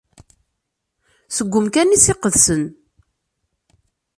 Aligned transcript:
Seg 1.35 1.51
umkan-is 1.59 2.05
iqedsen. 2.13 2.63